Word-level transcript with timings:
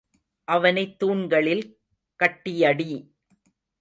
அவனைத் 0.47 0.95
தூண்களில் 0.99 1.63
கட்டியடி! 2.19 2.91